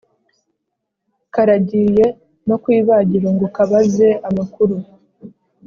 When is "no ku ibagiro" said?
2.47-3.27